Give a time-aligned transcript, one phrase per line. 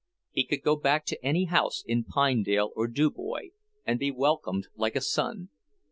[0.31, 3.49] He could go back to any house in Pinedale or Du Bois
[3.85, 5.49] and be welcomed like a son.